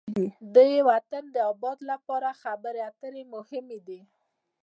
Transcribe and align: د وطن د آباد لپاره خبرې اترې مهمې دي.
د 0.55 0.57
وطن 0.89 1.23
د 1.35 1.37
آباد 1.51 1.79
لپاره 1.91 2.29
خبرې 2.41 2.81
اترې 2.89 3.23
مهمې 3.33 3.79
دي. 3.87 3.99